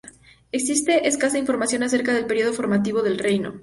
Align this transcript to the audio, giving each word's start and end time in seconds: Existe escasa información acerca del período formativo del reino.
Existe 0.51 1.07
escasa 1.07 1.37
información 1.37 1.83
acerca 1.83 2.11
del 2.11 2.25
período 2.25 2.53
formativo 2.53 3.03
del 3.03 3.19
reino. 3.19 3.59